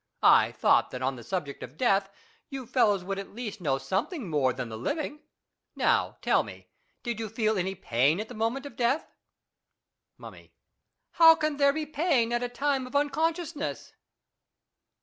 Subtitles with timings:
[0.23, 2.09] I thought that on the subject of death
[2.49, 5.21] you fellows would at least know something more than the living.
[5.75, 6.69] Now tell me,
[7.03, 9.11] did you feel any pain at the point of death?
[10.17, 10.53] Mummy.
[11.11, 13.91] How can there be pain at a time of uncon sciousness